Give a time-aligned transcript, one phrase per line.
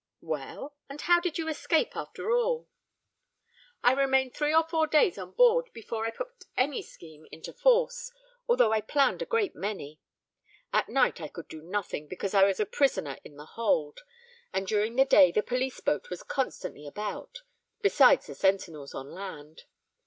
[0.21, 2.67] "Well—and how did you escape after all?"
[3.83, 8.11] "I remained three or four days on board, before I put any scheme into force,
[8.49, 9.99] although I planned a great many.
[10.73, 13.99] At night I could do nothing, because I was a prisoner in the hold;
[14.51, 17.43] and during the day the police boat was constantly about,
[17.83, 19.65] besides the sentinels on land.